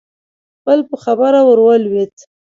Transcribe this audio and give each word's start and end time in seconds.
بل 0.65 0.79
په 0.89 0.95
خبره 1.03 1.39
کې 1.41 1.45
ورولوېد: 1.47 2.13